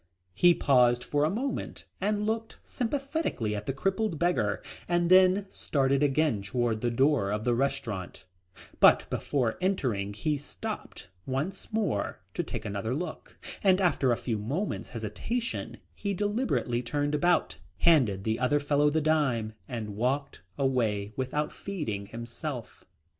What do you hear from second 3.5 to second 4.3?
at the crippled